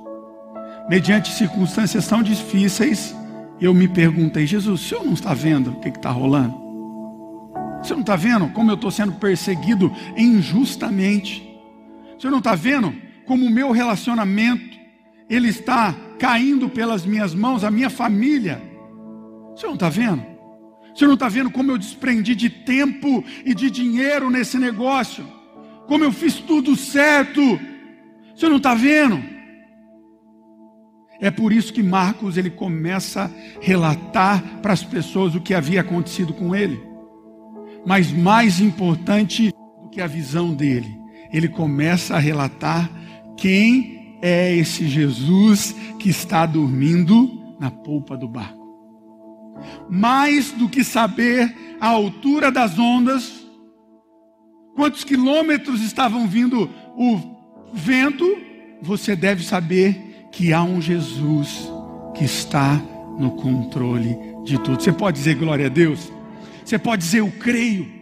[0.88, 3.14] Mediante circunstâncias tão difíceis,
[3.60, 6.54] eu me perguntei: Jesus, o senhor não está vendo o que está rolando?
[7.80, 11.46] O senhor não está vendo como eu estou sendo perseguido injustamente?
[12.16, 12.92] O senhor não está vendo
[13.26, 14.78] como o meu relacionamento
[15.28, 18.60] ele está caindo pelas minhas mãos, a minha família?
[19.54, 20.22] O senhor não está vendo?
[20.92, 25.24] O senhor não está vendo como eu desprendi de tempo e de dinheiro nesse negócio?
[25.86, 27.40] Como eu fiz tudo certo?
[28.40, 29.22] Senhor não está vendo?
[31.20, 35.82] É por isso que Marcos ele começa a relatar para as pessoas o que havia
[35.82, 36.82] acontecido com ele.
[37.84, 40.98] Mas mais importante do que a visão dele,
[41.30, 42.90] ele começa a relatar
[43.36, 48.58] quem é esse Jesus que está dormindo na polpa do barco.
[49.90, 53.46] Mais do que saber a altura das ondas,
[54.74, 57.39] quantos quilômetros estavam vindo o
[57.72, 58.38] vento,
[58.82, 61.70] você deve saber que há um Jesus
[62.14, 62.80] que está
[63.18, 64.82] no controle de tudo.
[64.82, 66.12] Você pode dizer glória a Deus?
[66.64, 68.00] Você pode dizer eu creio?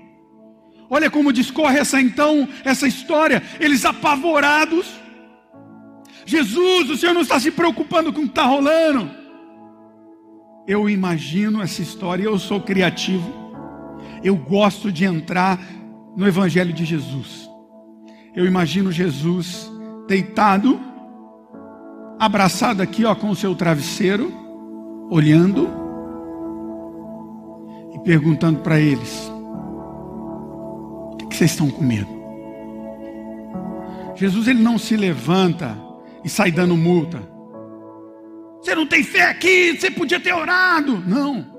[0.91, 3.43] Olha como discorre essa então, essa história.
[3.61, 4.87] Eles apavorados.
[6.25, 9.11] Jesus, o Senhor não está se preocupando com o que está rolando.
[10.67, 13.33] Eu imagino essa história, eu sou criativo.
[14.23, 15.59] Eu gosto de entrar
[16.17, 17.48] no Evangelho de Jesus.
[18.35, 19.71] Eu imagino Jesus
[20.07, 20.89] deitado
[22.19, 24.33] abraçado aqui, ó, com o seu travesseiro,
[25.11, 25.71] olhando
[27.95, 29.31] e perguntando para eles:
[31.13, 32.19] o que, que vocês estão com medo?
[34.17, 35.79] Jesus ele não se levanta
[36.25, 37.23] e sai dando multa.
[38.61, 40.99] Você não tem fé aqui, você podia ter orado.
[41.07, 41.57] Não.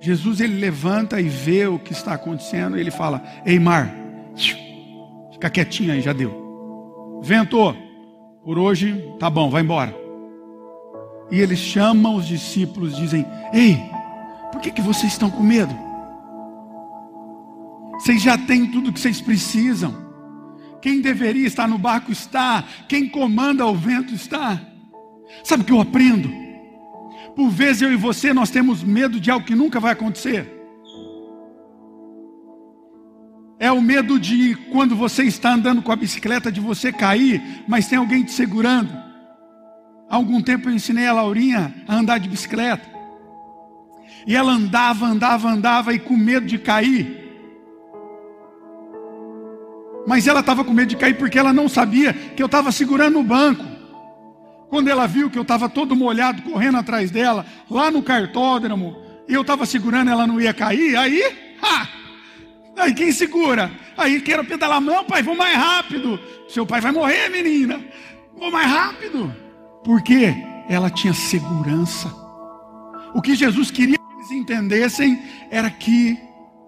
[0.00, 3.92] Jesus ele levanta e vê o que está acontecendo e ele fala: Ei, mar,
[5.38, 7.20] fica quietinho aí, já deu.
[7.22, 7.74] Vento,
[8.44, 9.94] por hoje, tá bom, vai embora.
[11.30, 13.78] E eles chamam os discípulos, dizem: Ei,
[14.50, 15.74] por que, que vocês estão com medo?
[17.94, 20.06] Vocês já têm tudo que vocês precisam.
[20.80, 22.64] Quem deveria estar no barco está.
[22.88, 24.60] Quem comanda o vento está.
[25.42, 26.30] Sabe o que eu aprendo?
[27.34, 30.57] Por vezes eu e você nós temos medo de algo que nunca vai acontecer.
[33.60, 37.88] É o medo de quando você está andando com a bicicleta de você cair, mas
[37.88, 38.92] tem alguém te segurando.
[40.08, 42.88] Há algum tempo eu ensinei a Laurinha a andar de bicicleta.
[44.26, 47.26] E ela andava, andava, andava e com medo de cair.
[50.06, 53.18] Mas ela estava com medo de cair porque ela não sabia que eu estava segurando
[53.18, 53.64] o banco.
[54.70, 58.96] Quando ela viu que eu estava todo molhado correndo atrás dela, lá no cartódromo,
[59.28, 61.97] e eu estava segurando, ela não ia cair, aí, ha!
[62.78, 63.70] Aí quem segura?
[63.96, 66.18] Aí quero pedalar, não, pai, vou mais rápido.
[66.48, 67.84] Seu pai vai morrer, menina.
[68.36, 69.34] Vou mais rápido.
[69.84, 70.34] Porque
[70.68, 72.08] ela tinha segurança.
[73.12, 76.16] O que Jesus queria que eles entendessem era que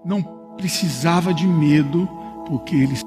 [0.05, 0.23] não
[0.57, 2.09] precisava de medo,
[2.47, 3.03] porque eles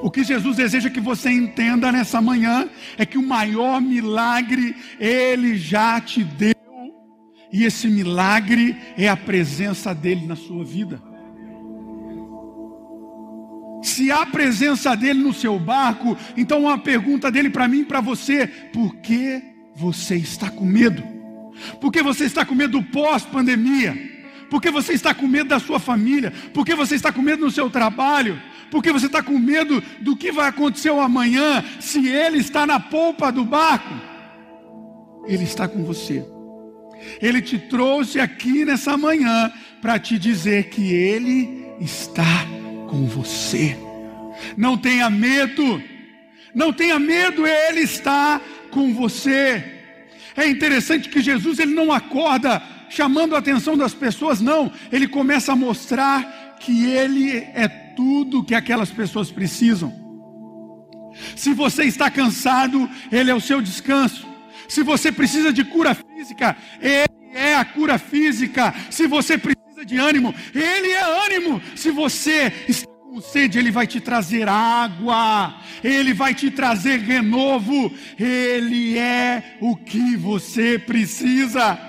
[0.00, 5.56] o que Jesus deseja que você entenda nessa manhã é que o maior milagre Ele
[5.56, 6.57] já te deu.
[7.50, 11.02] E esse milagre é a presença dele na sua vida.
[13.82, 18.00] Se há presença dele no seu barco, então uma pergunta dele para mim e para
[18.00, 19.42] você: por que
[19.74, 21.02] você está com medo?
[21.80, 24.18] Por que você está com medo pós-pandemia?
[24.50, 26.32] Por que você está com medo da sua família?
[26.52, 28.40] Por que você está com medo no seu trabalho?
[28.70, 32.78] Por que você está com medo do que vai acontecer amanhã se ele está na
[32.80, 33.94] polpa do barco?
[35.26, 36.24] Ele está com você.
[37.20, 42.46] Ele te trouxe aqui nessa manhã para te dizer que Ele está
[42.88, 43.76] com você.
[44.56, 45.82] Não tenha medo,
[46.54, 49.64] não tenha medo, Ele está com você.
[50.36, 54.70] É interessante que Jesus ele não acorda chamando a atenção das pessoas, não.
[54.90, 59.92] Ele começa a mostrar que Ele é tudo que aquelas pessoas precisam.
[61.34, 64.26] Se você está cansado, Ele é o seu descanso.
[64.68, 68.74] Se você precisa de cura física, Ele é a cura física.
[68.90, 71.60] Se você precisa de ânimo, Ele é ânimo.
[71.74, 77.90] Se você está com sede, Ele vai te trazer água, Ele vai te trazer renovo,
[78.18, 81.87] Ele é o que você precisa.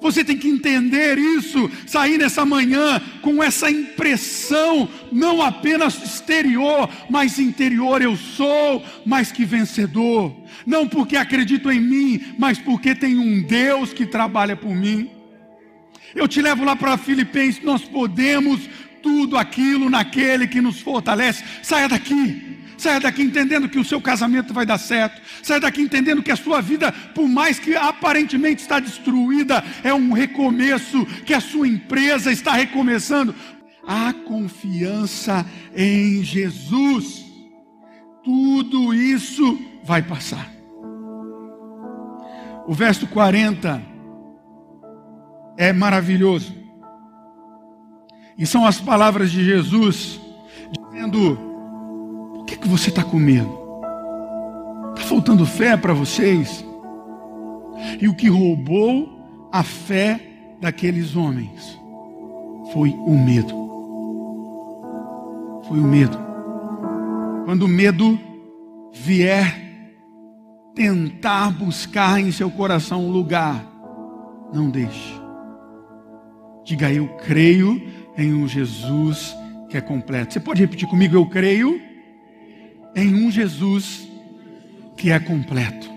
[0.00, 7.38] Você tem que entender isso, sair nessa manhã com essa impressão, não apenas exterior, mas
[7.38, 8.00] interior.
[8.00, 10.34] Eu sou mais que vencedor,
[10.64, 15.10] não porque acredito em mim, mas porque tem um Deus que trabalha por mim.
[16.14, 18.68] Eu te levo lá para Filipenses, nós podemos
[19.02, 21.44] tudo aquilo naquele que nos fortalece.
[21.62, 22.57] Saia daqui.
[22.78, 25.20] Saia daqui entendendo que o seu casamento vai dar certo.
[25.42, 30.12] Saia daqui entendendo que a sua vida, por mais que aparentemente está destruída, é um
[30.12, 33.34] recomeço, que a sua empresa está recomeçando.
[33.86, 37.24] A confiança em Jesus.
[38.22, 40.48] Tudo isso vai passar.
[42.66, 43.82] O verso 40
[45.56, 46.54] é maravilhoso.
[48.38, 50.20] E são as palavras de Jesus
[50.92, 51.47] dizendo:
[52.48, 53.58] que, que você está com medo?
[54.94, 56.64] Está faltando fé para vocês?
[58.00, 60.20] E o que roubou a fé
[60.58, 61.78] daqueles homens
[62.72, 63.54] foi o medo.
[65.68, 66.18] Foi o medo.
[67.44, 68.18] Quando o medo
[68.92, 69.68] vier
[70.74, 73.64] tentar buscar em seu coração um lugar,
[74.52, 75.12] não deixe.
[76.64, 77.82] Diga eu creio
[78.16, 79.36] em um Jesus
[79.68, 80.32] que é completo.
[80.32, 81.14] Você pode repetir comigo?
[81.14, 81.87] Eu creio
[83.02, 84.08] em um Jesus
[84.96, 85.88] que é completo.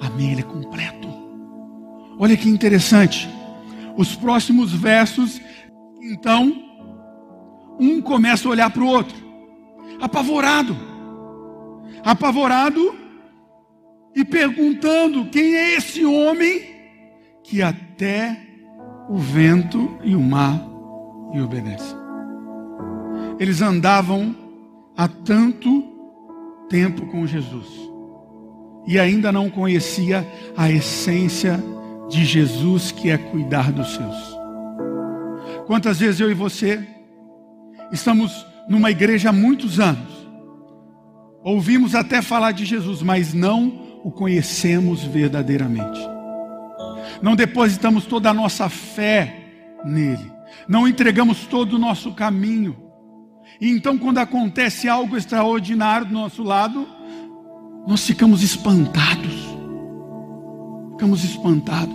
[0.00, 1.08] Amém, ele é completo.
[2.18, 3.28] Olha que interessante.
[3.96, 5.40] Os próximos versos,
[6.02, 6.52] então,
[7.78, 9.16] um começa a olhar para o outro,
[10.00, 10.76] apavorado,
[12.04, 12.94] apavorado
[14.14, 16.62] e perguntando: quem é esse homem
[17.42, 18.38] que até
[19.08, 20.60] o vento e o mar
[21.32, 21.96] lhe obedecem?
[23.38, 24.43] Eles andavam
[24.96, 25.82] há tanto
[26.68, 27.66] tempo com Jesus
[28.86, 30.26] e ainda não conhecia
[30.56, 31.62] a essência
[32.08, 34.38] de Jesus, que é cuidar dos seus.
[35.66, 36.86] Quantas vezes eu e você
[37.90, 40.12] estamos numa igreja há muitos anos,
[41.42, 46.00] ouvimos até falar de Jesus, mas não o conhecemos verdadeiramente.
[47.22, 49.34] Não depositamos toda a nossa fé
[49.84, 50.30] nele,
[50.68, 52.83] não entregamos todo o nosso caminho
[53.60, 56.86] e então, quando acontece algo extraordinário do nosso lado,
[57.86, 59.54] nós ficamos espantados.
[60.92, 61.94] Ficamos espantados.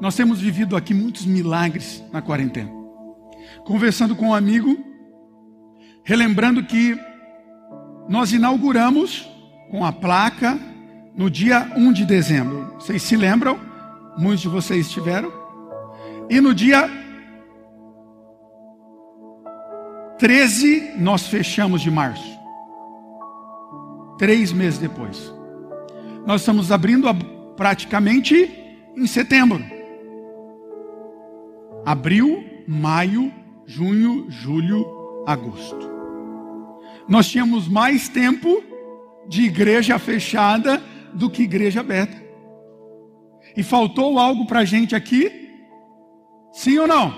[0.00, 2.70] Nós temos vivido aqui muitos milagres na quarentena.
[3.64, 4.76] Conversando com um amigo,
[6.04, 6.98] relembrando que
[8.08, 9.28] nós inauguramos
[9.70, 10.58] com a placa
[11.16, 12.74] no dia 1 de dezembro.
[12.74, 13.58] Vocês se lembram?
[14.16, 15.32] Muitos de vocês estiveram.
[16.30, 16.88] E no dia
[20.18, 22.38] 13 nós fechamos de março.
[24.18, 25.32] Três meses depois.
[26.26, 27.06] Nós estamos abrindo
[27.54, 28.50] praticamente
[28.96, 29.62] em setembro.
[31.84, 33.30] Abril, maio,
[33.66, 35.90] junho, julho, agosto.
[37.06, 38.62] Nós tínhamos mais tempo
[39.28, 42.24] de igreja fechada do que igreja aberta.
[43.54, 45.50] E faltou algo para a gente aqui?
[46.52, 47.14] Sim ou não?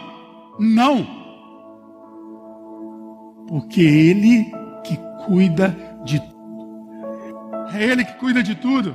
[0.59, 1.18] Não
[3.49, 4.53] porque Ele
[4.85, 7.69] que cuida de tudo.
[7.75, 8.95] É Ele que cuida de tudo.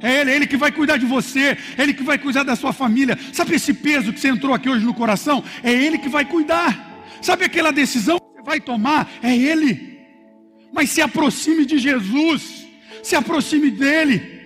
[0.00, 2.56] É Ele, é Ele que vai cuidar de você, é Ele que vai cuidar da
[2.56, 3.18] sua família.
[3.32, 5.42] Sabe esse peso que você entrou aqui hoje no coração?
[5.62, 7.04] É Ele que vai cuidar.
[7.22, 9.08] Sabe aquela decisão que você vai tomar?
[9.22, 9.96] É Ele.
[10.72, 12.66] Mas se aproxime de Jesus,
[13.02, 14.36] se aproxime dEle.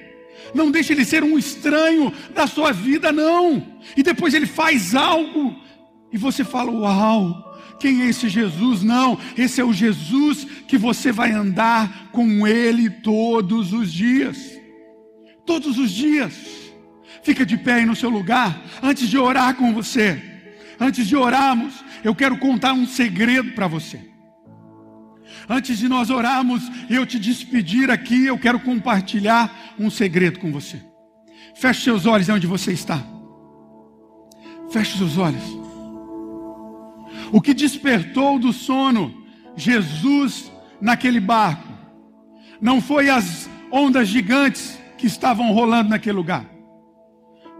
[0.54, 3.64] Não deixe ele ser um estranho da sua vida, não.
[3.96, 5.59] E depois ele faz algo
[6.12, 8.82] e você fala: Uau, quem é esse Jesus?
[8.82, 14.58] Não, esse é o Jesus que você vai andar com Ele todos os dias.
[15.46, 16.34] Todos os dias.
[17.22, 20.22] Fica de pé aí no seu lugar, antes de orar com você.
[20.78, 24.00] Antes de orarmos, eu quero contar um segredo para você.
[25.48, 30.80] Antes de nós orarmos eu te despedir aqui, eu quero compartilhar um segredo com você.
[31.54, 33.02] Feche seus olhos onde você está.
[34.70, 35.59] Feche seus olhos.
[37.32, 39.24] O que despertou do sono
[39.56, 40.50] Jesus
[40.80, 41.68] naquele barco
[42.60, 46.44] não foi as ondas gigantes que estavam rolando naquele lugar.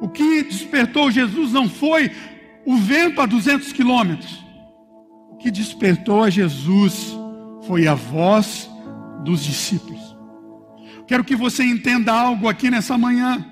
[0.01, 2.11] O que despertou Jesus não foi
[2.67, 4.45] o vento a 200 quilômetros.
[5.31, 7.15] O que despertou a Jesus
[7.67, 8.69] foi a voz
[9.25, 10.17] dos discípulos.
[11.07, 13.45] Quero que você entenda algo aqui nessa manhã.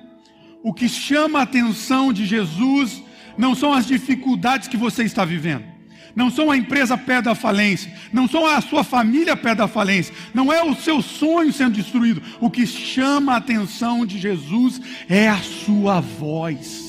[0.63, 3.03] O que chama a atenção de Jesus
[3.37, 5.78] não são as dificuldades que você está vivendo.
[6.15, 10.15] Não são a empresa perto da falência, não são a sua família perto da falência,
[10.35, 12.23] não é o seu sonho sendo destruído.
[12.41, 16.89] O que chama a atenção de Jesus é a sua voz.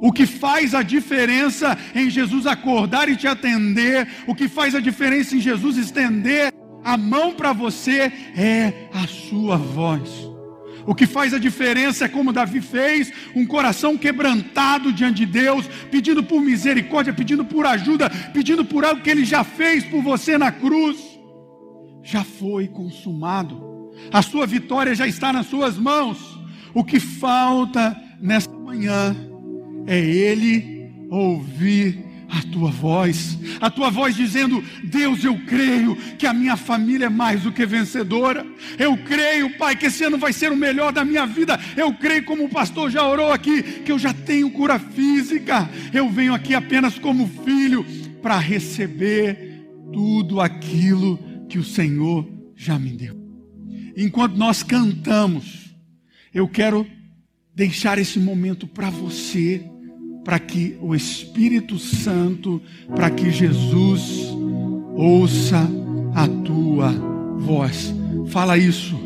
[0.00, 4.80] O que faz a diferença em Jesus acordar e te atender, o que faz a
[4.80, 6.52] diferença em Jesus estender
[6.84, 10.35] a mão para você é a sua voz.
[10.86, 15.66] O que faz a diferença é como Davi fez, um coração quebrantado diante de Deus,
[15.90, 20.38] pedindo por misericórdia, pedindo por ajuda, pedindo por algo que ele já fez por você
[20.38, 20.96] na cruz.
[22.02, 23.90] Já foi consumado.
[24.12, 26.18] A sua vitória já está nas suas mãos.
[26.72, 29.16] O que falta nesta manhã
[29.86, 36.32] é ele ouvir a tua voz, a tua voz dizendo: Deus, eu creio que a
[36.32, 38.44] minha família é mais do que vencedora.
[38.78, 41.58] Eu creio, Pai, que esse ano vai ser o melhor da minha vida.
[41.76, 45.68] Eu creio, como o pastor já orou aqui, que eu já tenho cura física.
[45.92, 47.84] Eu venho aqui apenas como filho
[48.20, 51.18] para receber tudo aquilo
[51.48, 53.16] que o Senhor já me deu.
[53.96, 55.74] Enquanto nós cantamos,
[56.34, 56.86] eu quero
[57.54, 59.64] deixar esse momento para você
[60.26, 62.60] para que o Espírito Santo,
[62.96, 64.36] para que Jesus
[64.96, 65.70] ouça
[66.16, 66.90] a tua
[67.38, 67.94] voz.
[68.26, 68.98] Fala isso.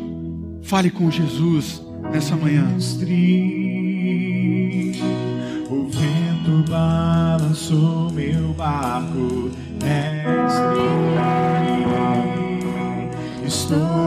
[0.63, 1.79] Fale com Jesus
[2.11, 2.67] nessa manhã.
[5.69, 10.81] O vento balançou meu barco, mestre.
[13.45, 14.00] Estou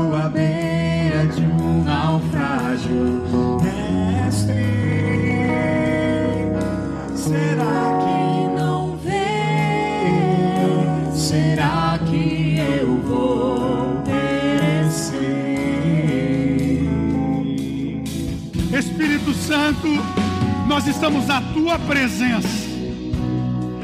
[20.85, 22.69] nós estamos na tua presença.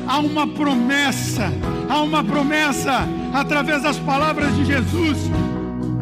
[0.07, 1.51] Há uma promessa,
[1.89, 5.17] há uma promessa através das palavras de Jesus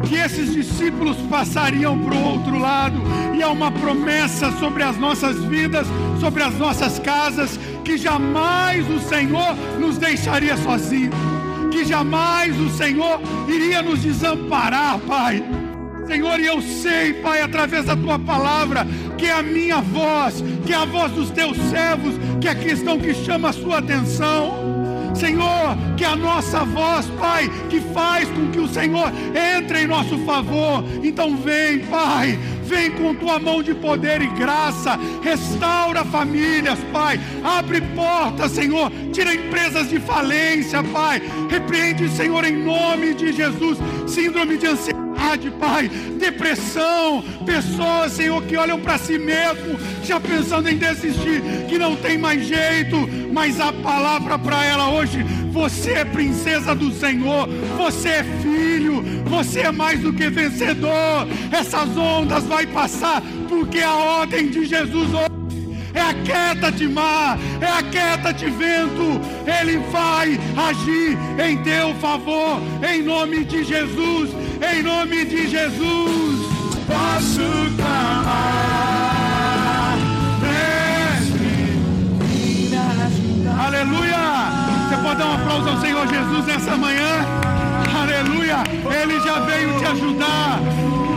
[0.09, 3.01] que esses discípulos passariam para o outro lado,
[3.33, 5.87] e há uma promessa sobre as nossas vidas,
[6.19, 11.15] sobre as nossas casas, que jamais o Senhor nos deixaria sozinhos,
[11.71, 15.43] que jamais o Senhor iria nos desamparar, Pai.
[16.07, 18.85] Senhor, e eu sei, Pai, através da tua palavra,
[19.19, 22.55] que é a minha voz, que é a voz dos teus servos, que é a
[22.55, 24.79] questão que chama a sua atenção.
[25.13, 29.11] Senhor, que a nossa voz, Pai, que faz com que o Senhor
[29.57, 30.83] entre em nosso favor.
[31.03, 37.81] Então vem, Pai, vem com tua mão de poder e graça, restaura famílias, Pai, abre
[37.81, 44.67] portas, Senhor, tira empresas de falência, Pai, repreende, Senhor, em nome de Jesus, síndrome de
[44.67, 51.41] ansiedade ansiedade, Pai, depressão, pessoas, Senhor, que olham para si mesmo, já pensando em desistir,
[51.67, 52.95] que não tem mais jeito,
[53.31, 57.47] mas a palavra para ela hoje: você é princesa do Senhor,
[57.77, 61.27] você é filho, você é mais do que vencedor.
[61.51, 65.38] Essas ondas vai passar, porque a ordem de Jesus hoje
[65.93, 71.93] é a queda de mar, é a queda de vento, Ele vai agir em teu
[71.95, 74.29] favor, em nome de Jesus,
[74.73, 76.49] em nome de Jesus.
[76.87, 78.69] Posso clamar,
[83.65, 84.19] aleluia.
[84.89, 87.25] Você pode dar um aplauso ao Senhor Jesus nessa manhã,
[88.01, 88.63] aleluia.
[89.01, 90.59] Ele já veio te ajudar.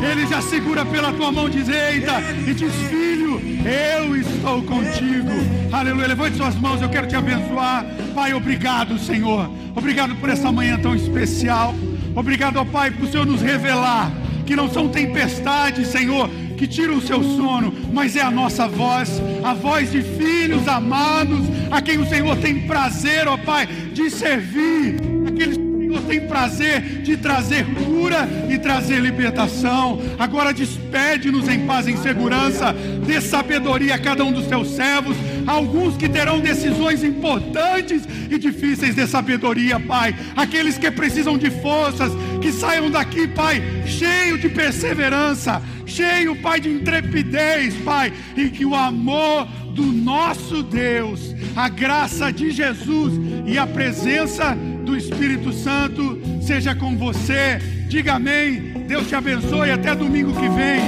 [0.02, 5.30] Ele já segura pela tua mão direita e diz: Filho, eu estou contigo.
[5.72, 6.08] Aleluia.
[6.08, 7.86] Levante suas mãos, eu quero te abençoar.
[8.14, 9.48] Pai, obrigado, Senhor.
[9.74, 11.74] Obrigado por essa manhã tão especial.
[12.14, 14.12] Obrigado, ó Pai, por o Senhor nos revelar
[14.44, 16.28] que não são tempestades, Senhor,
[16.58, 21.46] que tiram o seu sono, mas é a nossa voz, a voz de filhos amados,
[21.70, 24.96] a quem o Senhor tem prazer, ó Pai, de servir,
[25.26, 25.71] aqueles
[26.02, 30.00] tem prazer de trazer cura e trazer libertação.
[30.18, 32.74] Agora despede-nos em paz e em segurança,
[33.06, 38.94] dê sabedoria a cada um dos teus servos, alguns que terão decisões importantes e difíceis
[38.94, 40.14] de sabedoria, Pai.
[40.36, 46.70] Aqueles que precisam de forças, que saiam daqui, Pai, cheio de perseverança, cheio, Pai, de
[46.70, 53.14] intrepidez, Pai, e que o amor do nosso Deus, a graça de Jesus
[53.46, 54.56] e a presença
[54.92, 57.58] do Espírito Santo seja com você.
[57.88, 58.84] Diga amém.
[58.86, 59.70] Deus te abençoe.
[59.70, 60.80] Até domingo que vem.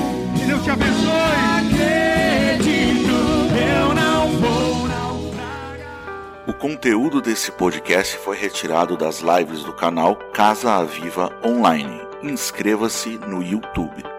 [0.46, 1.08] Deus te abençoe.
[1.56, 3.10] Acredito,
[3.56, 6.44] eu não vou naufragar.
[6.46, 11.98] O conteúdo desse podcast foi retirado das lives do canal Casa Aviva Online.
[12.22, 14.13] Inscreva-se no YouTube.